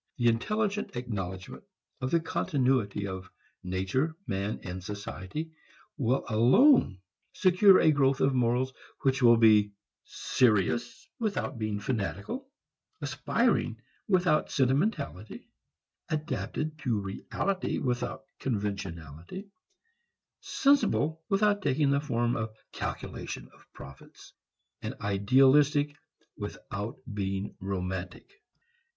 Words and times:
The 0.17 0.29
intelligent 0.29 0.95
acknowledgment 0.95 1.63
of 2.01 2.09
the 2.09 2.19
continuity 2.19 3.05
of 3.05 3.29
nature, 3.63 4.15
man 4.25 4.59
and 4.63 4.83
society 4.83 5.51
will 5.95 6.25
alone 6.27 6.97
secure 7.33 7.79
a 7.79 7.91
growth 7.91 8.19
of 8.19 8.33
morals 8.33 8.73
which 9.03 9.21
will 9.21 9.37
be 9.37 9.73
serious 10.05 11.07
without 11.19 11.59
being 11.59 11.79
fanatical, 11.79 12.49
aspiring 12.99 13.79
without 14.07 14.49
sentimentality, 14.49 15.51
adapted 16.09 16.79
to 16.79 16.99
reality 16.99 17.77
without 17.77 18.25
conventionality, 18.39 19.51
sensible 20.39 21.21
without 21.29 21.61
taking 21.61 21.91
the 21.91 22.01
form 22.01 22.35
of 22.35 22.55
calculation 22.71 23.49
of 23.53 23.71
profits, 23.71 24.33
idealistic 24.83 25.95
without 26.37 26.97
being 27.13 27.53
romantic. 27.59 28.41